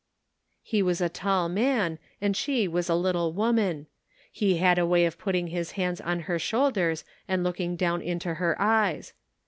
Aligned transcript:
"He 0.63 0.81
was 0.81 0.99
a 0.99 1.09
tall 1.09 1.47
man, 1.47 1.99
and 2.19 2.35
she 2.35 2.67
was 2.67 2.89
a 2.89 2.95
little 2.95 3.33
woman. 3.33 3.85
He 4.31 4.57
had 4.57 4.79
a 4.79 4.85
way 4.87 5.05
of 5.05 5.19
putting 5.19 5.49
his 5.49 5.73
hands 5.73 6.01
on 6.01 6.21
her 6.21 6.39
shoulders 6.39 7.03
and 7.27 7.43
looking 7.43 7.75
down 7.75 8.01
into 8.01 8.33
her 8.33 8.59
eyes. 8.59 9.13